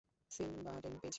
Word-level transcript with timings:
Silvadene, 0.31 0.93
পেয়েছি! 1.01 1.09